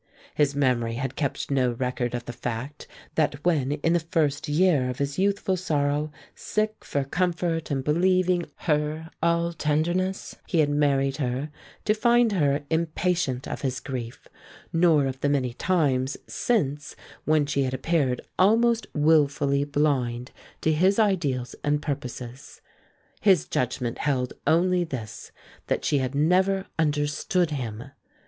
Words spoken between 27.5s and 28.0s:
him.